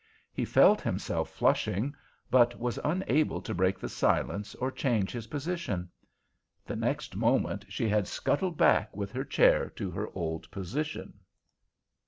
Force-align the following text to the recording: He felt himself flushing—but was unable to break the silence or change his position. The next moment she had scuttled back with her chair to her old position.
He 0.33 0.45
felt 0.45 0.81
himself 0.81 1.29
flushing—but 1.29 2.59
was 2.59 2.79
unable 2.83 3.39
to 3.39 3.53
break 3.53 3.77
the 3.77 3.87
silence 3.87 4.55
or 4.55 4.71
change 4.71 5.11
his 5.11 5.27
position. 5.27 5.91
The 6.65 6.75
next 6.75 7.15
moment 7.15 7.65
she 7.69 7.87
had 7.87 8.07
scuttled 8.07 8.57
back 8.57 8.97
with 8.97 9.11
her 9.11 9.23
chair 9.23 9.69
to 9.75 9.91
her 9.91 10.09
old 10.15 10.49
position. 10.49 11.19